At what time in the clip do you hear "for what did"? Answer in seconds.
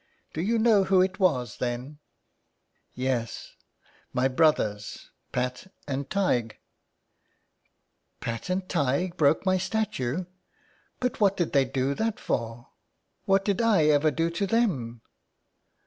12.19-13.61